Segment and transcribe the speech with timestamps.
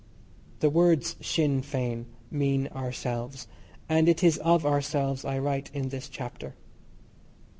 [0.61, 3.47] The words Sinn Fein mean "Ourselves,"
[3.87, 6.55] and it is of ourselves I write in this chapter.